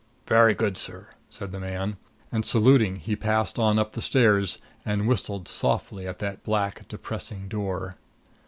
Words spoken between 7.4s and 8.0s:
door.